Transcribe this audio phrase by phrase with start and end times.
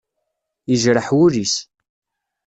[0.69, 1.55] Yejreḥ wul-is.